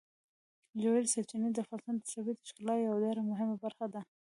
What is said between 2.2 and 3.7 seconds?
د ښکلا یوه ډېره مهمه